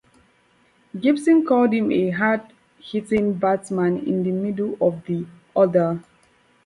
Gibson 0.99 1.45
called 1.45 1.73
him 1.75 1.91
as 1.91 1.95
a 1.97 2.09
"hard-hitting 2.09 3.33
batsman 3.35 3.99
in 3.99 4.23
the 4.23 4.31
middle 4.31 4.75
of 4.81 5.05
the 5.05 5.27
order". 5.53 6.01